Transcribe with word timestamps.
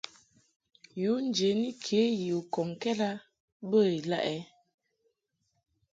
Yu 1.01 1.11
njeni 1.25 1.69
ke 1.83 1.99
yi 2.21 2.29
u 2.39 2.39
kɔŋkɛd 2.53 2.99
a 3.09 3.11
bə 3.69 3.79
ilaʼɛ? 3.97 4.35